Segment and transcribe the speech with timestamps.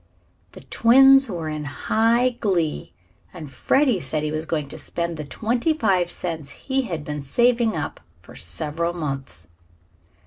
[0.53, 2.91] The twins were in high glee,
[3.31, 7.21] and Freddie said he was going to spend the twenty five cents he had been
[7.21, 9.49] saving up for several months.